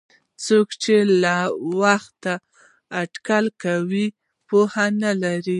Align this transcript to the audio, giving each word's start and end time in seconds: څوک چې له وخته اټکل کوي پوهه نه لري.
څوک 0.45 0.67
چې 0.83 0.95
له 1.23 1.37
وخته 1.81 2.33
اټکل 3.01 3.45
کوي 3.63 4.05
پوهه 4.47 4.85
نه 5.03 5.11
لري. 5.23 5.49